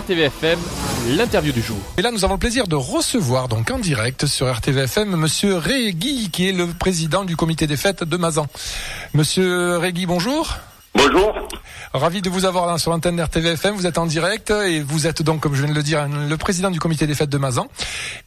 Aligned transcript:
RTVFM, 0.00 0.58
l'interview 1.08 1.52
du 1.52 1.60
jour. 1.60 1.76
Et 1.98 2.02
là, 2.02 2.10
nous 2.10 2.24
avons 2.24 2.34
le 2.34 2.40
plaisir 2.40 2.66
de 2.66 2.74
recevoir 2.74 3.48
donc 3.48 3.70
en 3.70 3.78
direct 3.78 4.24
sur 4.24 4.50
RTVFM 4.50 5.14
Monsieur 5.14 5.56
Régui, 5.56 6.30
qui 6.30 6.48
est 6.48 6.52
le 6.52 6.66
président 6.68 7.24
du 7.24 7.36
comité 7.36 7.66
des 7.66 7.76
fêtes 7.76 8.02
de 8.02 8.16
Mazan. 8.16 8.46
Monsieur 9.12 9.76
Régui, 9.76 10.06
bonjour. 10.06 10.56
Bonjour. 10.94 11.34
Ravi 11.92 12.20
de 12.20 12.28
vous 12.30 12.44
avoir 12.44 12.66
là 12.66 12.78
sur 12.78 12.90
l'antenne 12.90 13.16
d'RTVFM. 13.16 13.74
Vous 13.74 13.86
êtes 13.86 13.98
en 13.98 14.06
direct 14.06 14.50
et 14.50 14.80
vous 14.80 15.06
êtes 15.06 15.22
donc, 15.22 15.40
comme 15.40 15.54
je 15.54 15.62
viens 15.62 15.70
de 15.70 15.76
le 15.76 15.82
dire, 15.82 16.06
le 16.08 16.36
président 16.36 16.70
du 16.70 16.78
comité 16.80 17.06
des 17.06 17.14
fêtes 17.14 17.30
de 17.30 17.38
Mazan. 17.38 17.68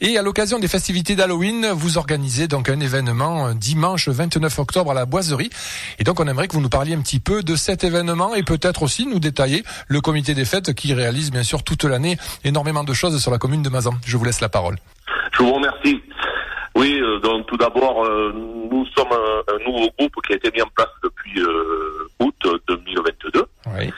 Et 0.02 0.18
à 0.18 0.22
l'occasion 0.22 0.60
des 0.60 0.68
festivités 0.68 1.16
d'Halloween, 1.16 1.68
vous 1.74 1.98
organisez 1.98 2.48
donc 2.48 2.70
un 2.70 2.80
événement 2.80 3.48
euh, 3.48 3.54
dimanche 3.54 4.08
29 4.08 4.60
octobre 4.60 4.92
à 4.92 4.94
la 4.94 5.06
Boiserie. 5.06 5.50
Et 6.00 6.04
donc, 6.04 6.20
on 6.20 6.28
aimerait 6.28 6.48
que 6.48 6.54
vous 6.54 6.62
nous 6.62 6.70
parliez 6.70 6.94
un 6.94 7.02
petit 7.02 7.20
peu 7.20 7.44
de 7.44 7.56
cet 7.56 7.84
événement 7.84 8.34
et 8.34 8.44
peut-être 8.44 8.84
aussi 8.84 9.06
nous 9.06 9.20
détailler 9.20 9.64
le 9.88 10.02
comité 10.02 10.34
des 10.34 10.46
fêtes 10.46 10.74
qui 10.74 10.94
réalise 10.94 11.32
bien 11.32 11.44
sûr 11.44 11.64
toute 11.64 11.84
l'année 11.84 12.18
énormément 12.44 12.84
de 12.84 12.94
choses 12.94 13.22
sur 13.22 13.32
la 13.32 13.38
commune 13.38 13.62
de 13.62 13.70
Mazan. 13.70 13.94
Je 14.06 14.18
vous 14.18 14.24
laisse 14.26 14.42
la 14.42 14.50
parole. 14.50 14.78
Je 15.34 15.44
vous 15.44 15.54
remercie. 15.54 16.02
Oui, 16.76 17.00
euh, 17.00 17.20
donc 17.20 17.46
tout 17.46 17.58
d'abord, 17.58 18.04
euh, 18.04 18.34
nous 18.34 18.86
sommes 18.88 19.12
un, 19.12 19.54
un 19.54 19.60
nouveau 19.66 19.90
groupe 19.98 20.16
qui 20.26 20.34
a 20.34 20.36
été 20.36 20.50
mis 20.52 20.62
en 20.62 20.70
place 20.76 20.90
depuis 21.04 21.40
euh, 21.40 22.10
août 22.20 22.36
2022. 22.68 23.46
Oui. 23.78 23.92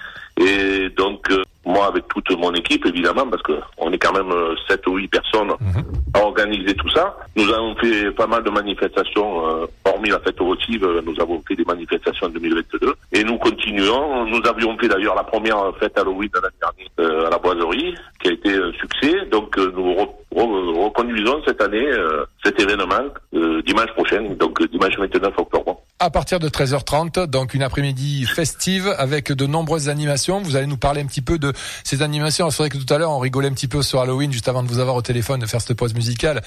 Et 0.45 0.89
donc, 0.89 1.30
euh, 1.31 1.44
moi, 1.66 1.88
avec 1.88 2.08
toute 2.25 2.39
mon 2.39 2.52
équipe, 2.53 2.85
évidemment, 2.85 3.25
parce 3.27 3.41
que 3.43 3.53
on 3.77 3.91
est 3.91 3.97
quand 3.97 4.13
même 4.13 4.31
euh, 4.31 4.55
sept 4.67 4.85
ou 4.88 4.97
huit 4.97 5.07
personnes 5.07 5.49
Mhm. 5.61 5.83
à 6.13 6.20
organiser 6.21 6.73
tout 6.75 6.89
ça. 6.89 7.16
Nous 7.35 7.49
avons 7.53 7.75
fait 7.75 8.11
pas 8.11 8.27
mal 8.27 8.43
de 8.43 8.49
manifestations, 8.49 9.47
euh, 9.47 9.66
hormis 9.85 10.09
la 10.09 10.20
fête 10.20 10.38
votive, 10.39 10.83
euh, 10.83 11.02
nous 11.05 11.19
avons 11.21 11.41
fait 11.47 11.55
des 11.55 11.66
manifestations 11.66 12.27
en 12.27 12.30
2022. 12.30 12.93
Et 13.13 13.23
nous 13.23 13.38
continuons. 13.38 14.25
Nous 14.25 14.41
avions 14.47 14.77
fait 14.77 14.88
d'ailleurs 14.88 15.16
la 15.16 15.23
première 15.23 15.57
fête 15.80 15.97
Halloween 15.97 16.30
de 16.33 16.39
l'année 16.41 16.55
dernière 16.61 16.89
euh, 16.99 17.27
à 17.27 17.30
la 17.30 17.38
Boiserie, 17.38 17.95
qui 18.21 18.30
a 18.30 18.31
été 18.33 18.53
un 18.53 18.71
succès. 18.73 19.25
Donc, 19.31 19.57
euh, 19.57 19.72
nous 19.75 19.94
re- 19.94 20.09
re- 20.35 20.83
reconduisons 20.85 21.41
cette 21.45 21.61
année 21.61 21.85
euh, 21.91 22.25
cet 22.44 22.59
événement 22.61 23.09
euh, 23.35 23.61
dimanche 23.63 23.91
prochain, 23.95 24.22
donc 24.39 24.61
euh, 24.61 24.67
dimanche 24.67 24.97
29 24.97 25.33
octobre. 25.38 25.64
À 25.97 26.09
partir 26.09 26.39
de 26.39 26.49
13h30, 26.49 27.25
donc 27.27 27.53
une 27.53 27.63
après-midi 27.63 28.25
festive 28.25 28.93
avec 28.97 29.31
de 29.31 29.45
nombreuses 29.45 29.88
animations. 29.88 30.41
Vous 30.41 30.57
allez 30.57 30.67
nous 30.67 30.75
parler 30.75 30.99
un 30.99 31.05
petit 31.05 31.21
peu 31.21 31.39
de 31.39 31.53
ces 31.85 32.01
animations. 32.01 32.49
C'est 32.49 32.57
vrai 32.63 32.69
que 32.69 32.77
tout 32.77 32.93
à 32.93 32.97
l'heure, 32.97 33.11
on 33.11 33.19
rigolait 33.19 33.47
un 33.47 33.53
petit 33.53 33.69
peu 33.69 33.81
sur 33.81 34.01
Halloween, 34.01 34.29
juste 34.29 34.49
avant 34.49 34.61
de 34.61 34.67
vous 34.67 34.79
avoir 34.79 34.97
au 34.97 35.01
téléphone, 35.01 35.39
de 35.39 35.45
faire 35.45 35.61
cette 35.61 35.77
pause 35.77 35.93
musicale. 35.93 36.41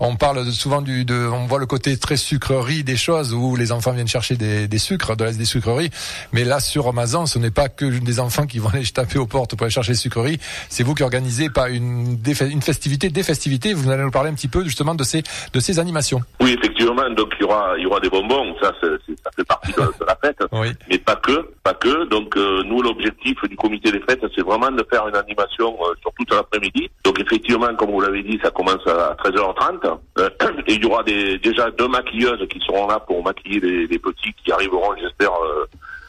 On 0.00 0.16
parle 0.16 0.44
souvent 0.50 0.82
du, 0.82 1.04
de, 1.04 1.14
on 1.32 1.46
voit 1.46 1.60
le 1.60 1.66
côté 1.66 1.96
très 1.96 2.16
sucrerie 2.16 2.82
des 2.82 2.96
choses 2.96 3.32
où 3.32 3.54
les 3.54 3.70
enfants 3.70 3.92
viennent 3.92 4.08
chercher 4.08 4.34
des, 4.36 4.66
des 4.66 4.78
sucres, 4.78 5.16
de 5.16 5.22
la, 5.22 5.32
des 5.32 5.44
sucreries. 5.44 5.90
Mais 6.32 6.42
là, 6.42 6.58
sur 6.58 6.88
Amazon, 6.88 7.26
ce 7.26 7.38
n'est 7.38 7.52
pas 7.52 7.68
que 7.68 7.84
des 8.00 8.18
enfants 8.18 8.46
qui 8.46 8.58
vont 8.58 8.70
aller 8.70 8.84
taper 8.84 9.20
aux 9.20 9.28
portes 9.28 9.54
pour 9.54 9.62
aller 9.64 9.70
chercher 9.72 9.92
des 9.92 9.98
sucreries. 9.98 10.40
C'est 10.70 10.82
vous 10.82 10.96
qui 10.96 11.04
organisez 11.04 11.50
pas 11.50 11.68
une, 11.68 12.18
une 12.50 12.62
festivité, 12.62 13.10
des 13.10 13.22
festivités. 13.22 13.74
Vous 13.74 13.88
allez 13.88 14.02
nous 14.02 14.10
parler 14.10 14.30
un 14.30 14.34
petit 14.34 14.48
peu 14.48 14.64
justement 14.64 14.96
de 14.96 15.04
ces, 15.04 15.22
de 15.52 15.60
ces 15.60 15.78
animations. 15.78 16.20
Oui, 16.40 16.56
effectivement. 16.58 17.08
Donc, 17.16 17.28
il 17.38 17.42
y 17.42 17.44
aura, 17.44 17.74
il 17.78 17.84
y 17.84 17.86
aura 17.86 18.00
des 18.00 18.10
bonbons. 18.10 18.56
Ça, 18.60 18.72
c'est- 18.82 18.87
ça 19.24 19.30
fait 19.34 19.44
partie 19.44 19.72
de, 19.72 19.80
de 19.80 20.04
la 20.06 20.16
fête. 20.16 20.38
Oui. 20.52 20.68
mais 20.88 20.98
pas 20.98 21.16
que, 21.16 21.50
pas 21.62 21.74
que. 21.74 22.04
Donc 22.06 22.36
euh, 22.36 22.62
nous, 22.64 22.82
l'objectif 22.82 23.36
du 23.48 23.56
comité 23.56 23.92
des 23.92 24.00
fêtes, 24.00 24.24
c'est 24.34 24.42
vraiment 24.44 24.70
de 24.70 24.84
faire 24.90 25.06
une 25.08 25.16
animation 25.16 25.76
euh, 25.82 25.94
sur 26.00 26.10
toute 26.18 26.32
l'après-midi. 26.32 26.90
Donc 27.04 27.20
effectivement, 27.20 27.74
comme 27.76 27.90
vous 27.90 28.00
l'avez 28.00 28.22
dit, 28.22 28.38
ça 28.42 28.50
commence 28.50 28.84
à 28.86 29.14
13h30. 29.24 29.98
Euh, 30.18 30.28
et 30.66 30.74
il 30.74 30.82
y 30.82 30.86
aura 30.86 31.02
des, 31.02 31.38
déjà 31.38 31.70
deux 31.72 31.88
maquilleuses 31.88 32.46
qui 32.48 32.58
seront 32.66 32.86
là 32.88 32.98
pour 33.00 33.22
maquiller 33.22 33.60
les, 33.60 33.86
les 33.86 33.98
petits 33.98 34.32
qui 34.44 34.50
arriveront, 34.52 34.94
j'espère, 35.00 35.32
euh, 35.32 35.66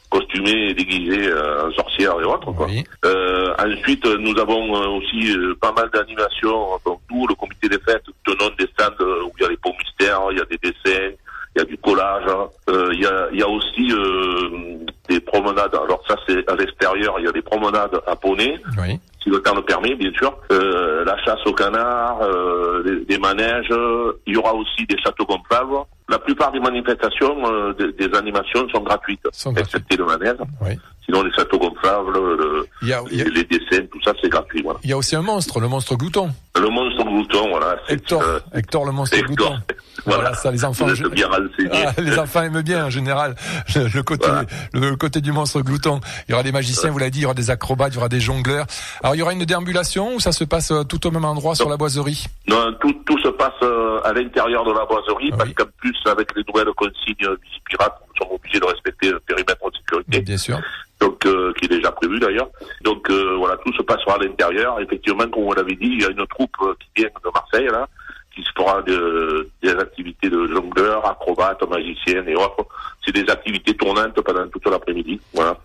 costumés 0.09 0.69
et 0.69 0.73
déguisés 0.73 1.27
euh, 1.27 1.67
en 1.67 1.72
sorcières 1.73 2.19
et 2.19 2.23
autres. 2.23 2.52
Quoi. 2.52 2.66
Oui. 2.67 2.83
Euh, 3.05 3.53
ensuite, 3.59 4.05
euh, 4.07 4.17
nous 4.17 4.35
avons 4.39 4.75
euh, 4.75 4.88
aussi 4.97 5.31
euh, 5.38 5.55
pas 5.61 5.72
mal 5.73 5.89
d'animations. 5.94 6.80
Donc 6.85 7.00
nous, 7.11 7.27
le 7.27 7.35
comité 7.35 7.69
des 7.69 7.80
fêtes, 7.80 8.03
tenons 8.25 8.50
des 8.57 8.66
stands 8.73 8.91
euh, 9.02 9.23
où 9.25 9.31
il 9.38 9.44
y 9.44 9.45
a 9.45 9.50
les 9.50 9.57
pots 9.57 9.73
mystères, 9.77 10.22
il 10.31 10.38
y 10.40 10.41
a 10.41 10.46
des 10.46 10.57
dessins, 10.57 11.11
il 11.56 11.59
y 11.59 11.61
a 11.61 11.66
du 11.66 11.78
collage. 11.78 12.23
hein. 12.28 12.47
Euh, 12.69 12.90
il, 12.94 13.01
y 13.01 13.06
a, 13.06 13.28
il 13.34 13.40
y 13.40 13.44
a 13.44 13.47
aussi 13.47 13.91
euh, 13.91 14.78
des 15.09 15.19
promenades. 15.19 15.75
Alors 15.75 16.01
ça, 16.07 16.16
c'est 16.28 16.50
à 16.50 16.56
l'extérieur. 16.56 17.19
À 18.07 18.16
poney, 18.16 18.59
Oui. 18.78 19.00
si 19.23 19.29
le 19.29 19.41
temps 19.41 19.56
le 19.56 19.62
permet, 19.62 19.95
bien 19.95 20.12
sûr. 20.13 20.35
Euh, 20.51 21.03
la 21.06 21.17
chasse 21.23 21.40
au 21.45 21.53
canard, 21.53 22.19
euh, 22.22 23.03
des, 23.07 23.17
manèges. 23.17 23.72
Il 24.28 24.34
y 24.34 24.38
aura 24.38 24.53
aussi 24.53 24.85
des 24.88 24.97
châteaux 25.01 25.25
gonflables. 25.25 25.75
La 26.09 26.17
plupart 26.19 26.51
des 26.51 26.59
manifestations, 26.59 27.38
euh, 27.51 27.73
des, 27.73 28.07
des 28.07 28.17
animations 28.17 28.67
sont 28.69 28.81
gratuites, 28.81 29.22
Sont 29.31 29.51
gratuites. 29.53 29.75
excepté 29.75 29.97
le 29.97 30.06
manège. 30.06 30.38
Oui. 30.62 30.72
Sinon, 31.06 31.23
les 31.23 31.31
châteaux 31.34 31.57
gonflables, 31.57 32.12
le, 32.13 32.66
Il 32.81 32.88
y 32.90 32.94
a, 32.94 33.01
il 33.12 33.17
y 33.17 33.22
a- 33.22 33.25
les 33.25 33.44
dessins, 33.44 33.85
tout 33.91 34.01
ça, 34.03 34.13
c'est 34.22 34.29
gratuit. 34.29 34.61
Voilà. 34.63 34.79
il 34.84 34.90
y 34.90 34.94
a 34.94 34.97
aussi 34.97 35.16
un 35.16 35.22
monstre, 35.22 35.59
le 35.59 35.67
monstre 35.67 35.96
glouton. 35.96 36.29
Le 36.59 36.69
monstre 36.69 37.03
glouton, 37.03 37.50
voilà. 37.50 37.78
Hector, 37.88 38.22
euh, 38.22 38.40
Hector 38.53 38.85
le 38.85 38.91
monstre 38.91 39.17
Hector. 39.17 39.35
glouton. 39.35 39.56
Voilà, 40.05 40.21
Voilà. 40.21 40.35
ça 40.35 40.51
les 40.51 40.65
enfants. 40.65 40.85
Vous 40.87 40.95
je- 40.95 41.05
êtes 41.05 41.11
bien 41.13 41.27
renseigné. 41.27 41.69
Ah, 41.73 41.93
les 42.01 42.17
enfants 42.19 42.41
aiment 42.43 42.61
bien 42.61 42.85
en 42.85 42.89
général 42.89 43.35
le, 43.75 44.01
côté 44.01 44.27
Voilà. 44.27 44.43
le, 44.73 44.95
côté 44.95 45.21
du 45.21 45.31
monstre 45.31 45.61
glouton. 45.61 45.99
Il 46.27 46.31
y 46.31 46.33
aura 46.33 46.43
des 46.43 46.51
magiciens, 46.51 46.89
vous 46.91 46.97
l'avez 46.97 47.11
dit, 47.11 47.19
il 47.19 47.23
y 47.23 47.25
aura 47.25 47.33
des 47.33 47.49
acrobates, 47.49 47.93
il 47.93 47.95
y 47.95 47.97
aura 47.99 48.09
des 48.09 48.19
jongleurs. 48.19 48.65
Alors 49.03 49.15
il 49.15 49.19
y 49.19 49.21
aura 49.21 49.33
une 49.33 49.45
déambulation 49.45 50.15
ou 50.15 50.19
ça 50.19 50.31
se 50.31 50.43
passe 50.43 50.71
euh, 50.71 50.83
tout 50.83 51.05
au 51.07 51.11
même 51.11 51.25
endroit 51.25 51.55
sur 51.55 51.69
la 51.69 51.77
boiserie? 51.77 52.25
Non, 52.47 52.73
tout, 52.79 52.93
tout 53.05 53.19
se 53.19 53.29
passe 53.29 53.53
euh, 53.63 53.99
à 54.03 54.13
l'intérieur 54.13 54.63
de 54.65 54.71
la 54.71 54.85
boiserie, 54.85 55.29
Ah 55.33 55.37
parce 55.37 55.49
oui. 55.49 55.55
qu'en 55.55 55.65
plus, 55.77 55.95
avec 56.05 56.35
les 56.35 56.43
nouvelles 56.47 56.73
consignes 56.75 57.35
Vigipirate, 57.43 57.95
nous 58.07 58.23
sommes 58.25 58.35
obligés 58.35 58.59
de 58.59 58.66
respecter 58.66 59.11
le 59.11 59.19
périmètre 59.19 59.69
de 59.71 59.75
sécurité, 59.77 60.21
Bien 60.21 60.37
sûr. 60.37 60.59
donc 60.99 61.25
euh, 61.25 61.53
qui 61.57 61.66
est 61.66 61.69
déjà 61.69 61.91
prévu 61.91 62.19
d'ailleurs. 62.19 62.47
Donc 62.83 63.09
euh, 63.09 63.35
voilà, 63.37 63.57
tout 63.66 63.73
se 63.73 63.81
passera 63.83 64.16
à 64.16 64.17
l'intérieur. 64.17 64.79
Effectivement, 64.79 65.25
comme 65.29 65.43
vous 65.43 65.53
l'avez 65.53 65.75
dit, 65.75 65.89
il 65.93 66.01
y 66.01 66.05
a 66.05 66.09
une 66.09 66.25
troupe 66.27 66.55
euh, 66.61 66.73
qui 66.79 67.01
vient 67.01 67.09
de 67.23 67.29
Marseille, 67.33 67.67
là, 67.71 67.87
qui 68.39 68.45
se 68.47 68.51
fera 68.57 68.81
de- 68.81 69.50
des 69.61 69.72
activités 69.72 70.29
de 70.29 70.47
jongleurs, 70.47 71.05
acrobates, 71.05 71.61
magiciennes 71.69 72.27
et 72.27 72.35
autres. 72.35 72.66
C'est 73.05 73.11
des 73.13 73.29
activités 73.31 73.73
tournantes 73.75 74.19
pendant 74.22 74.47
toute 74.47 74.66
l'après-midi. 74.67 75.19
Voilà. 75.33 75.57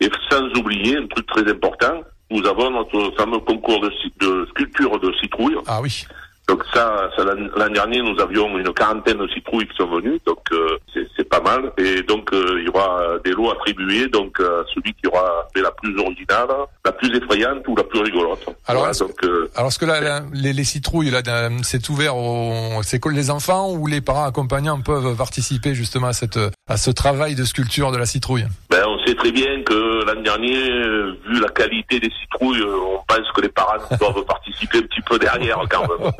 Et 0.00 0.08
sans 0.30 0.44
oublier 0.58 0.96
un 0.96 1.06
truc 1.06 1.26
très 1.26 1.50
important, 1.50 2.02
nous 2.30 2.44
avons 2.46 2.70
notre 2.70 3.14
fameux 3.16 3.38
concours 3.40 3.80
de, 3.80 3.90
de 4.20 4.46
sculpture 4.50 4.98
de 4.98 5.12
citrouilles. 5.20 5.56
Ah 5.66 5.80
oui. 5.82 6.04
Donc 6.48 6.64
ça, 6.74 7.08
ça, 7.16 7.24
l'an 7.24 7.70
dernier, 7.70 8.02
nous 8.02 8.20
avions 8.20 8.58
une 8.58 8.72
quarantaine 8.74 9.18
de 9.18 9.28
citrouilles 9.28 9.66
qui 9.68 9.76
sont 9.76 9.86
venues, 9.88 10.18
donc 10.26 10.40
euh, 10.52 10.76
c'est 11.16 11.28
pas 11.28 11.40
mal. 11.40 11.72
Et 11.78 12.02
donc 12.02 12.32
euh, 12.32 12.58
il 12.58 12.66
y 12.66 12.68
aura 12.68 13.18
des 13.24 13.30
lots 13.30 13.50
attribués, 13.50 14.08
donc 14.08 14.40
euh, 14.40 14.64
celui 14.74 14.92
qui 14.94 15.06
aura 15.06 15.48
fait 15.54 15.62
la 15.62 15.70
plus 15.70 15.96
originale, 15.98 16.48
la 16.84 16.92
plus 16.92 17.16
effrayante 17.16 17.66
ou 17.68 17.76
la 17.76 17.84
plus 17.84 18.00
rigolote. 18.00 18.44
Alors, 18.66 18.82
Voilà, 18.82 18.98
donc 18.98 19.24
euh, 19.24 19.50
Alors 19.54 19.68
est-ce 19.68 19.78
que 19.78 19.86
là, 19.86 20.00
là, 20.00 20.22
les, 20.32 20.52
les 20.52 20.64
citrouilles 20.64 21.10
là, 21.10 21.22
c'est 21.62 21.88
ouvert 21.88 22.16
aux 22.16 22.82
c'est 22.82 23.00
que 23.00 23.08
les 23.08 23.30
enfants 23.30 23.70
ou 23.70 23.86
les 23.86 24.00
parents 24.00 24.24
accompagnants 24.24 24.80
peuvent 24.80 25.16
participer 25.16 25.74
justement 25.74 26.08
à 26.08 26.12
cette 26.12 26.38
à 26.68 26.76
ce 26.76 26.90
travail 26.90 27.34
de 27.34 27.44
sculpture 27.44 27.92
de 27.92 27.98
la 27.98 28.06
citrouille? 28.06 28.46
Ben, 28.68 28.81
sait 29.06 29.14
très 29.14 29.32
bien 29.32 29.62
que 29.62 30.04
l'an 30.04 30.20
dernier, 30.22 30.70
euh, 30.70 31.12
vu 31.26 31.40
la 31.40 31.48
qualité 31.48 32.00
des 32.00 32.10
citrouilles, 32.20 32.60
euh, 32.60 32.76
on 32.96 33.02
pense 33.06 33.30
que 33.34 33.40
les 33.40 33.48
parents 33.48 33.78
doivent 34.00 34.24
participer 34.24 34.78
un 34.78 34.82
petit 34.82 35.00
peu 35.02 35.18
derrière 35.18 35.58
quand 35.70 35.82
même. 35.82 36.12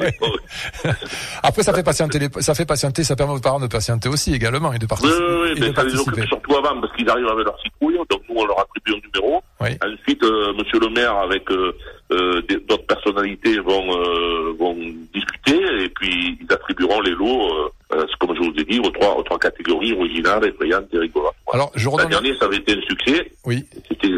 Après 1.42 1.62
ça 1.62 1.72
fait 1.72 1.82
patienter 1.82 2.18
les, 2.18 2.28
ça 2.40 2.54
fait 2.54 2.66
patienter, 2.66 3.04
ça 3.04 3.16
permet 3.16 3.34
aux 3.34 3.40
parents 3.40 3.60
de 3.60 3.66
patienter 3.66 4.08
aussi 4.08 4.34
également 4.34 4.72
et 4.72 4.78
de 4.78 4.86
participer. 4.86 5.22
oui, 5.22 5.50
oui, 5.54 5.60
mais 5.60 5.72
ça 5.74 5.84
les 5.84 5.98
occupe 5.98 6.26
surtout 6.26 6.56
avant 6.56 6.80
parce 6.80 6.92
qu'ils 6.94 7.08
arrivent 7.08 7.28
avec 7.28 7.44
leur 7.44 7.60
citrouille, 7.60 7.98
donc 8.10 8.22
nous 8.28 8.36
on 8.36 8.46
leur 8.46 8.60
attribue 8.60 8.92
un 8.92 9.06
numéro. 9.06 9.42
Oui. 9.60 9.70
Ensuite, 9.84 10.22
euh, 10.24 10.52
Monsieur 10.58 10.80
le 10.80 10.88
maire 10.88 11.16
avec 11.16 11.50
euh, 11.50 11.72
euh, 12.12 12.42
d'autres 12.68 12.86
personnalités 12.86 13.58
vont 13.60 13.96
euh, 13.96 14.52
vont 14.58 14.76
discuter 15.14 15.58
et 15.84 15.88
puis 15.88 16.38
ils 16.40 16.52
attribueront 16.52 17.00
les 17.00 17.12
lots, 17.12 17.54
euh, 17.54 17.68
euh, 17.94 18.06
comme 18.18 18.34
je 18.34 18.40
vous 18.40 18.54
ai 18.58 18.64
dit, 18.64 18.80
aux 18.80 18.90
trois 18.90 19.16
aux 19.16 19.22
trois 19.22 19.38
et. 20.26 21.10
Voilà. 21.12 21.30
Alors 21.52 21.72
je 21.74 21.84
L'an 21.86 21.92
redonne. 21.92 22.10
dernier, 22.10 22.36
ça 22.38 22.46
avait 22.46 22.56
été 22.56 22.72
un 22.72 22.80
succès. 22.82 23.32
Oui. 23.44 23.64
C'était 23.88 24.08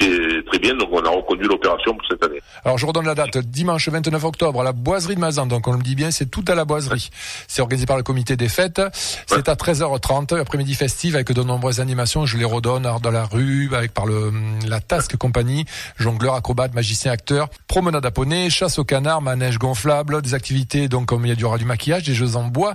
c'était 0.00 0.42
très 0.46 0.58
bien, 0.58 0.74
donc 0.74 0.88
on 0.92 1.02
a 1.04 1.10
reconnu 1.10 1.44
l'opération 1.44 1.92
pour 1.94 2.06
cette 2.08 2.22
année. 2.24 2.40
Alors 2.64 2.78
je 2.78 2.86
redonne 2.86 3.06
la 3.06 3.14
date, 3.14 3.38
dimanche 3.38 3.88
29 3.88 4.24
octobre 4.24 4.60
à 4.60 4.64
la 4.64 4.72
Boiserie 4.72 5.14
de 5.14 5.20
Mazan, 5.20 5.46
donc 5.46 5.66
on 5.68 5.72
le 5.72 5.82
dit 5.82 5.94
bien, 5.94 6.10
c'est 6.10 6.26
tout 6.30 6.44
à 6.48 6.54
la 6.54 6.64
Boiserie. 6.64 7.10
C'est 7.48 7.62
organisé 7.62 7.86
par 7.86 7.96
le 7.96 8.02
comité 8.02 8.36
des 8.36 8.48
fêtes, 8.48 8.80
c'est 9.26 9.48
à 9.48 9.54
13h30, 9.54 10.38
après-midi 10.38 10.74
festive 10.74 11.14
avec 11.14 11.32
de 11.32 11.42
nombreuses 11.42 11.80
animations, 11.80 12.26
je 12.26 12.36
les 12.38 12.44
redonne, 12.44 12.86
art 12.86 13.00
de 13.00 13.08
la 13.08 13.24
rue, 13.24 13.70
avec 13.74 13.92
par 13.92 14.06
le 14.06 14.32
la 14.66 14.80
Tasque 14.80 15.16
Compagnie, 15.16 15.64
jongleur, 15.98 16.34
acrobate, 16.34 16.74
magicien, 16.74 17.12
acteur, 17.12 17.48
promenade 17.68 18.04
à 18.06 18.10
poney, 18.10 18.50
chasse 18.50 18.78
au 18.78 18.84
canard, 18.84 19.20
manège 19.22 19.58
gonflable, 19.58 20.22
des 20.22 20.34
activités, 20.34 20.88
donc 20.88 21.06
comme 21.06 21.26
il 21.26 21.38
y 21.38 21.44
aura 21.44 21.58
du 21.58 21.64
maquillage, 21.64 22.04
des 22.04 22.14
jeux 22.14 22.36
en 22.36 22.44
bois, 22.44 22.74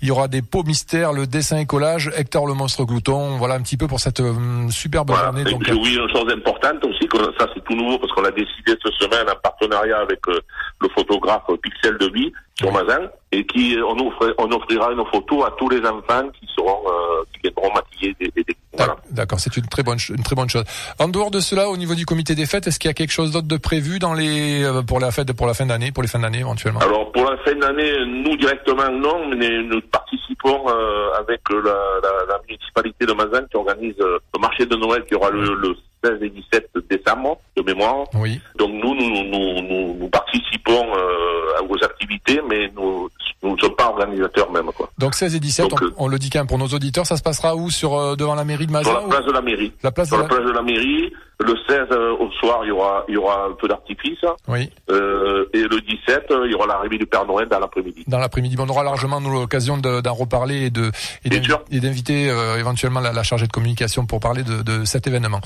il 0.00 0.08
y 0.08 0.10
aura 0.10 0.28
des 0.28 0.42
pots 0.42 0.62
mystères, 0.64 1.12
le 1.12 1.26
dessin 1.26 1.58
et 1.58 1.66
collage, 1.66 2.10
Hector 2.16 2.46
le 2.46 2.54
monstre 2.54 2.84
glouton, 2.84 3.36
voilà 3.38 3.54
un 3.54 3.60
petit 3.62 3.76
peu 3.76 3.86
pour 3.86 4.00
cette 4.00 4.20
euh, 4.20 4.68
superbe 4.70 5.10
Voilà. 5.10 5.26
journée. 5.26 5.44
Donc, 5.44 5.62
oui, 5.82 5.96
une 5.96 6.08
chose 6.10 6.30
importante 6.32 6.53
aussi, 6.84 7.06
que 7.06 7.18
ça 7.38 7.46
c'est 7.54 7.64
tout 7.64 7.74
nouveau 7.74 7.98
parce 7.98 8.12
qu'on 8.12 8.24
a 8.24 8.30
décidé 8.30 8.74
cette 8.82 8.92
semaine 8.94 9.28
en 9.28 9.36
partenariat 9.42 9.98
avec 9.98 10.20
euh, 10.28 10.40
le 10.80 10.88
photographe 10.90 11.44
Pixel 11.62 11.98
de 11.98 12.06
Vie 12.10 12.32
sur 12.58 12.72
Mazin, 12.72 13.08
et 13.32 13.44
qui 13.46 13.76
on, 13.84 13.96
on 14.38 14.52
offrira 14.52 14.92
une 14.92 15.04
photo 15.12 15.44
à 15.44 15.54
tous 15.58 15.68
les 15.68 15.80
enfants 15.80 16.28
qui 16.38 16.46
seront 16.54 16.82
euh, 16.86 17.24
qui 17.32 17.40
viendront 17.42 17.72
maquiller 17.74 18.14
des, 18.20 18.30
des, 18.30 18.56
voilà. 18.76 18.96
D'accord, 19.10 19.40
c'est 19.40 19.56
une 19.56 19.66
très 19.66 19.82
bonne 19.82 19.98
une 20.08 20.22
très 20.22 20.36
bonne 20.36 20.48
chose. 20.48 20.64
En 20.98 21.08
dehors 21.08 21.30
de 21.30 21.40
cela, 21.40 21.68
au 21.68 21.76
niveau 21.76 21.94
du 21.94 22.06
comité 22.06 22.34
des 22.34 22.46
fêtes, 22.46 22.66
est-ce 22.66 22.78
qu'il 22.78 22.88
y 22.88 22.90
a 22.90 22.94
quelque 22.94 23.12
chose 23.12 23.32
d'autre 23.32 23.48
de 23.48 23.56
prévu 23.56 23.98
dans 23.98 24.14
les 24.14 24.62
euh, 24.62 24.82
pour 24.82 25.00
la 25.00 25.10
fête 25.10 25.32
pour 25.32 25.46
la 25.46 25.54
fin 25.54 25.66
d'année, 25.66 25.90
pour 25.90 26.02
les 26.02 26.08
fins 26.08 26.20
d'année 26.20 26.40
éventuellement? 26.40 26.80
Alors 26.80 27.10
pour 27.12 27.28
la 27.28 27.36
fin 27.38 27.54
d'année, 27.54 27.92
nous 28.06 28.36
directement 28.36 28.90
non, 28.90 29.28
mais 29.36 29.62
nous 29.62 29.80
participons 29.92 30.68
euh, 30.68 31.08
avec 31.18 31.40
la, 31.50 31.58
la, 31.60 32.26
la, 32.28 32.40
municipalité 32.48 33.06
de 33.06 33.12
Mazan 33.12 33.46
qui 33.50 33.56
organise 33.56 33.96
le 33.98 34.40
marché 34.40 34.66
de 34.66 34.76
Noël 34.76 35.04
qui 35.06 35.14
aura 35.14 35.30
le, 35.30 35.54
le 35.54 35.74
16 36.04 36.22
et 36.22 36.30
17 36.30 36.70
décembre 36.90 37.38
de 37.56 37.62
mémoire. 37.62 38.06
Oui. 38.14 38.40
Donc 38.58 38.70
nous, 38.72 38.94
nous, 38.94 39.10
nous, 39.10 39.62
nous, 39.62 39.94
nous 39.94 40.08
participons 40.08 40.84
euh, 40.96 41.66
aux 41.68 41.82
activités, 41.84 42.40
mais 42.48 42.70
nous 42.76 43.08
nous 43.44 43.54
ne 43.54 43.60
sommes 43.60 43.76
pas 43.76 43.88
organisateurs 43.88 44.50
même. 44.50 44.66
Quoi. 44.76 44.90
Donc 44.98 45.14
16 45.14 45.34
et 45.34 45.40
17, 45.40 45.72
on, 45.72 46.04
on, 46.04 46.08
le 46.08 46.18
dit 46.18 46.30
quand 46.30 46.40
même 46.40 46.46
pour 46.46 46.58
nos 46.58 46.68
auditeurs, 46.68 47.06
ça 47.06 47.16
se 47.16 47.22
passera 47.22 47.54
où 47.54 47.70
sur 47.70 47.94
euh, 47.94 48.16
devant 48.16 48.34
la 48.34 48.44
mairie 48.44 48.66
de 48.66 48.72
Sur 48.72 49.00
la 49.00 49.08
place 49.08 49.26
de 49.26 49.32
la 49.32 49.42
mairie. 49.42 49.72
La 49.82 49.92
place 49.92 50.08
sur 50.08 50.16
de 50.16 50.22
la... 50.22 50.28
place 50.28 50.44
de 50.44 50.50
la 50.50 50.62
mairie. 50.62 51.12
Le 51.44 51.54
16 51.68 51.88
euh, 51.90 52.16
au 52.18 52.30
soir, 52.32 52.60
il 52.64 52.68
y 52.68 52.70
aura 52.70 53.04
il 53.08 53.14
y 53.14 53.16
aura 53.16 53.46
un 53.46 53.52
peu 53.52 53.68
d'artifice. 53.68 54.24
Oui. 54.48 54.70
Euh, 54.90 55.46
et 55.52 55.62
le 55.62 55.80
17, 55.80 56.30
euh, 56.30 56.46
il 56.46 56.52
y 56.52 56.54
aura 56.54 56.66
l'arrivée 56.66 56.98
du 56.98 57.06
Père 57.06 57.26
Noël 57.26 57.48
dans 57.48 57.58
l'après-midi. 57.58 58.04
Dans 58.06 58.18
l'après-midi, 58.18 58.56
on 58.58 58.68
aura 58.68 58.82
largement 58.82 59.20
l'occasion 59.20 59.76
d'en 59.78 60.14
reparler 60.14 60.66
et 60.66 60.70
de 60.70 60.90
et 61.24 61.80
d'inviter 61.80 62.30
euh, 62.30 62.58
éventuellement 62.58 63.00
la, 63.00 63.12
la, 63.12 63.22
chargée 63.22 63.46
de 63.46 63.52
communication 63.52 64.06
pour 64.06 64.20
parler 64.20 64.42
de, 64.42 64.62
de 64.62 64.84
cet 64.84 65.06
événement. 65.06 65.40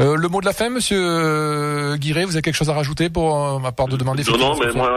Euh, 0.00 0.16
le 0.16 0.28
mot 0.28 0.40
de 0.40 0.46
la 0.46 0.52
fin, 0.52 0.68
Monsieur 0.68 1.96
Guiret, 1.96 2.24
vous 2.24 2.32
avez 2.32 2.42
quelque 2.42 2.54
chose 2.54 2.70
à 2.70 2.74
rajouter 2.74 3.08
pour 3.10 3.36
à 3.64 3.72
part 3.72 3.88
de 3.88 3.96
demander 3.96 4.22
Non, 4.28 4.38
non, 4.38 4.56
mais 4.58 4.72
moi 4.72 4.90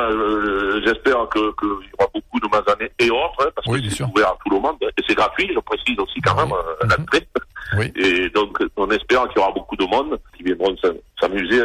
j'espère 0.83 1.27
que 1.29 1.39
qu'il 1.59 1.89
y 1.89 1.93
aura 1.99 2.09
beaucoup 2.13 2.39
de 2.39 2.47
Mazanais 2.47 2.91
et 2.99 3.09
autres, 3.09 3.45
hein, 3.45 3.49
parce 3.55 3.67
oui, 3.67 3.87
que 3.87 3.93
c'est 3.93 4.03
ouvert 4.03 4.29
à 4.29 4.37
tout 4.43 4.53
le 4.53 4.59
monde 4.59 4.77
et 4.81 5.03
c'est 5.07 5.15
gratuit, 5.15 5.49
je 5.53 5.59
précise 5.59 5.99
aussi 5.99 6.19
quand 6.21 6.35
même 6.35 6.51
oui. 6.51 6.89
l'entrée. 6.89 7.27
Et 7.95 8.29
donc, 8.29 8.57
on 8.77 8.89
espère 8.89 9.27
qu'il 9.29 9.37
y 9.37 9.39
aura 9.39 9.51
beaucoup 9.51 9.75
de 9.75 9.85
monde 9.85 10.19
qui 10.35 10.43
viendront 10.43 10.75
s'amuser, 11.19 11.61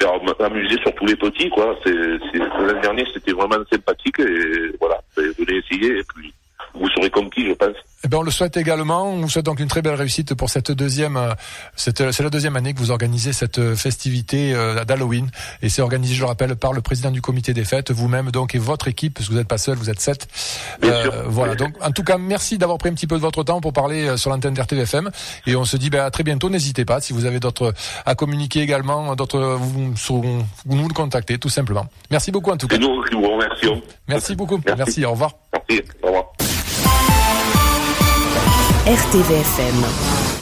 faire 0.00 0.12
amuser 0.40 0.76
surtout 0.82 1.06
les 1.06 1.16
petits, 1.16 1.50
quoi. 1.50 1.76
L'année 1.84 2.80
dernière, 2.80 3.06
c'était 3.12 3.32
vraiment 3.32 3.62
sympathique 3.70 4.20
et 4.20 4.72
voilà, 4.80 5.00
venez 5.16 5.58
essayer 5.58 5.98
et 5.98 6.02
puis 6.14 6.32
vous 6.74 6.88
serez 6.90 7.10
conquis, 7.10 7.46
je 7.46 7.52
pense. 7.54 7.76
Eh 8.03 8.03
ben, 8.14 8.20
on 8.20 8.22
le 8.22 8.30
souhaite 8.30 8.56
également. 8.56 9.08
On 9.08 9.22
vous 9.22 9.28
souhaite 9.28 9.44
donc 9.44 9.58
une 9.58 9.68
très 9.68 9.82
belle 9.82 9.94
réussite 9.94 10.34
pour 10.34 10.48
cette 10.48 10.70
deuxième, 10.70 11.18
cette, 11.74 12.12
c'est 12.12 12.22
la 12.22 12.30
deuxième 12.30 12.54
année 12.54 12.72
que 12.72 12.78
vous 12.78 12.90
organisez 12.92 13.32
cette 13.32 13.74
festivité 13.74 14.54
d'Halloween. 14.86 15.30
Et 15.62 15.68
c'est 15.68 15.82
organisé, 15.82 16.14
je 16.14 16.20
le 16.20 16.26
rappelle, 16.26 16.54
par 16.54 16.72
le 16.72 16.80
président 16.80 17.10
du 17.10 17.20
comité 17.20 17.54
des 17.54 17.64
fêtes, 17.64 17.90
vous-même 17.90 18.30
donc, 18.30 18.54
et 18.54 18.58
votre 18.58 18.86
équipe, 18.86 19.14
parce 19.14 19.26
que 19.26 19.32
vous 19.32 19.38
n'êtes 19.38 19.48
pas 19.48 19.58
seul, 19.58 19.76
vous 19.76 19.90
êtes 19.90 20.00
sept. 20.00 20.28
Bien 20.80 21.02
sûr. 21.02 21.12
Voilà. 21.26 21.56
Donc, 21.56 21.74
en 21.82 21.90
tout 21.90 22.04
cas, 22.04 22.16
merci 22.18 22.56
d'avoir 22.56 22.78
pris 22.78 22.88
un 22.88 22.94
petit 22.94 23.06
peu 23.08 23.16
de 23.16 23.20
votre 23.20 23.42
temps 23.42 23.60
pour 23.60 23.72
parler 23.72 24.16
sur 24.16 24.30
l'antenne 24.30 24.54
d'RTVFM. 24.54 25.10
Et 25.46 25.56
on 25.56 25.64
se 25.64 25.76
dit, 25.76 25.90
ben, 25.90 26.04
à 26.04 26.10
très 26.10 26.22
bientôt. 26.22 26.48
N'hésitez 26.48 26.84
pas. 26.84 27.00
Si 27.00 27.12
vous 27.12 27.24
avez 27.24 27.40
d'autres 27.40 27.74
à 28.06 28.14
communiquer 28.14 28.60
également, 28.60 29.16
d'autres, 29.16 29.40
vous, 29.58 29.92
vous, 30.06 30.76
nous 30.76 30.88
le 30.88 30.94
contactez, 30.94 31.38
tout 31.38 31.48
simplement. 31.48 31.86
Merci 32.10 32.30
beaucoup, 32.30 32.50
en 32.50 32.56
tout 32.56 32.68
cas. 32.68 32.76
C'est 32.76 32.82
nous 32.82 33.02
qui 33.02 33.16
vous 33.16 33.28
remercions. 33.28 33.82
Merci 34.08 34.36
beaucoup. 34.36 34.60
Merci. 34.64 34.78
merci. 34.78 35.04
Au 35.04 35.10
revoir. 35.10 35.32
Merci. 35.52 35.82
Au 36.02 36.06
revoir. 36.06 36.23
RTVFM 38.84 40.13